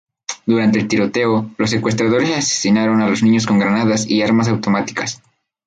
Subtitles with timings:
[0.47, 5.21] Durante el tiroteo, los secuestradores asesinaron a los niños con granadas y armas automáticas.